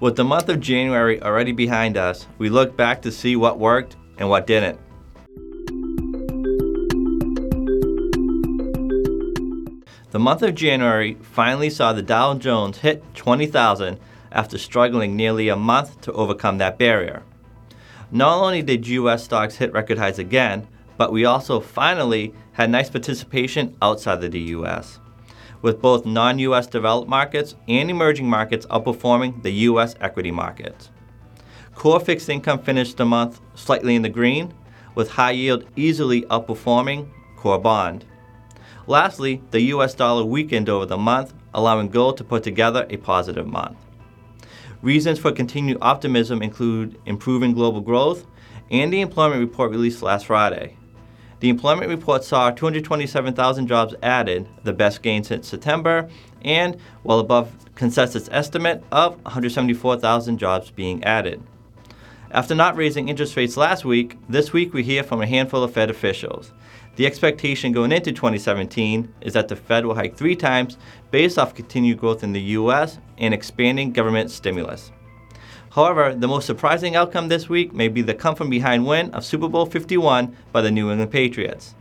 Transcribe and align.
With 0.00 0.16
the 0.16 0.24
month 0.24 0.48
of 0.48 0.60
January 0.60 1.22
already 1.22 1.52
behind 1.52 1.98
us, 1.98 2.26
we 2.38 2.48
look 2.48 2.74
back 2.74 3.02
to 3.02 3.12
see 3.12 3.36
what 3.36 3.58
worked 3.58 3.96
and 4.16 4.30
what 4.30 4.46
didn't. 4.46 4.80
The 10.10 10.18
month 10.18 10.40
of 10.40 10.54
January 10.54 11.18
finally 11.20 11.68
saw 11.68 11.92
the 11.92 12.00
Dow 12.00 12.32
Jones 12.32 12.78
hit 12.78 13.04
20,000 13.14 14.00
after 14.32 14.56
struggling 14.56 15.16
nearly 15.16 15.50
a 15.50 15.56
month 15.56 16.00
to 16.00 16.12
overcome 16.12 16.56
that 16.58 16.78
barrier. 16.78 17.22
Not 18.10 18.38
only 18.42 18.62
did 18.62 18.88
US 18.88 19.24
stocks 19.24 19.56
hit 19.56 19.70
record 19.74 19.98
highs 19.98 20.18
again, 20.18 20.66
but 20.96 21.12
we 21.12 21.26
also 21.26 21.60
finally 21.60 22.32
had 22.52 22.70
nice 22.70 22.88
participation 22.88 23.76
outside 23.82 24.24
of 24.24 24.32
the 24.32 24.40
US, 24.56 24.98
with 25.62 25.80
both 25.80 26.06
non 26.06 26.38
US 26.38 26.66
developed 26.66 27.08
markets 27.08 27.54
and 27.68 27.90
emerging 27.90 28.28
markets 28.28 28.66
outperforming 28.66 29.42
the 29.42 29.52
US 29.68 29.94
equity 30.00 30.30
markets. 30.30 30.90
Core 31.74 32.00
fixed 32.00 32.28
income 32.28 32.58
finished 32.58 32.96
the 32.96 33.04
month 33.04 33.40
slightly 33.54 33.94
in 33.94 34.02
the 34.02 34.08
green, 34.08 34.52
with 34.94 35.10
high 35.10 35.30
yield 35.30 35.64
easily 35.76 36.22
outperforming 36.22 37.08
core 37.36 37.58
bond. 37.58 38.04
Lastly, 38.86 39.42
the 39.50 39.62
US 39.74 39.94
dollar 39.94 40.24
weakened 40.24 40.68
over 40.68 40.86
the 40.86 40.98
month, 40.98 41.32
allowing 41.54 41.88
gold 41.88 42.16
to 42.18 42.24
put 42.24 42.42
together 42.42 42.86
a 42.90 42.96
positive 42.96 43.46
month. 43.46 43.78
Reasons 44.82 45.18
for 45.18 45.32
continued 45.32 45.78
optimism 45.80 46.42
include 46.42 46.98
improving 47.06 47.52
global 47.52 47.80
growth 47.80 48.26
and 48.70 48.92
the 48.92 49.00
employment 49.00 49.40
report 49.40 49.70
released 49.70 50.02
last 50.02 50.26
Friday. 50.26 50.76
The 51.40 51.48
employment 51.48 51.88
report 51.88 52.22
saw 52.22 52.50
227,000 52.50 53.66
jobs 53.66 53.94
added, 54.02 54.46
the 54.62 54.74
best 54.74 55.00
gain 55.00 55.24
since 55.24 55.48
September, 55.48 56.08
and 56.42 56.76
well 57.02 57.18
above 57.18 57.52
consensus 57.74 58.28
estimate 58.30 58.84
of 58.92 59.16
174,000 59.24 60.36
jobs 60.36 60.70
being 60.70 61.02
added. 61.02 61.42
After 62.30 62.54
not 62.54 62.76
raising 62.76 63.08
interest 63.08 63.36
rates 63.36 63.56
last 63.56 63.86
week, 63.86 64.18
this 64.28 64.52
week 64.52 64.74
we 64.74 64.82
hear 64.82 65.02
from 65.02 65.22
a 65.22 65.26
handful 65.26 65.64
of 65.64 65.72
Fed 65.72 65.88
officials. 65.88 66.52
The 66.96 67.06
expectation 67.06 67.72
going 67.72 67.90
into 67.90 68.12
2017 68.12 69.12
is 69.22 69.32
that 69.32 69.48
the 69.48 69.56
Fed 69.56 69.86
will 69.86 69.94
hike 69.94 70.16
three 70.16 70.36
times 70.36 70.76
based 71.10 71.38
off 71.38 71.54
continued 71.54 71.98
growth 71.98 72.22
in 72.22 72.32
the 72.32 72.40
U.S. 72.58 72.98
and 73.16 73.32
expanding 73.32 73.92
government 73.92 74.30
stimulus. 74.30 74.92
However, 75.70 76.14
the 76.14 76.26
most 76.26 76.46
surprising 76.46 76.96
outcome 76.96 77.28
this 77.28 77.48
week 77.48 77.72
may 77.72 77.86
be 77.86 78.02
the 78.02 78.12
come 78.12 78.34
from 78.34 78.50
behind 78.50 78.86
win 78.86 79.10
of 79.12 79.24
Super 79.24 79.48
Bowl 79.48 79.66
51 79.66 80.36
by 80.50 80.62
the 80.62 80.70
New 80.70 80.90
England 80.90 81.12
Patriots. 81.12 81.76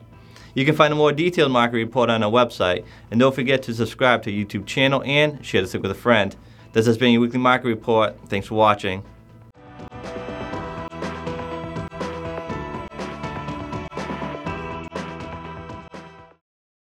You 0.54 0.64
can 0.64 0.76
find 0.76 0.94
a 0.94 0.95
more 0.95 1.12
detailed 1.12 1.52
market 1.52 1.78
report 1.78 2.12
on 2.12 2.22
our 2.22 2.32
website, 2.32 2.86
and 3.10 3.20
don't 3.20 3.34
forget 3.34 3.64
to 3.64 3.73
subscribe 3.73 4.22
to 4.23 4.32
our 4.32 4.38
YouTube 4.38 4.67
channel 4.67 5.02
and 5.06 5.44
share 5.44 5.62
this 5.62 5.73
with 5.73 5.90
a 5.90 5.95
friend. 5.95 6.36
This 6.73 6.86
has 6.86 7.00
been 7.00 7.14
your 7.14 7.22
weekly 7.22 7.40
market 7.40 7.67
report. 7.67 8.16
Thanks 8.28 8.48
for 8.48 8.56
watching. 8.56 9.04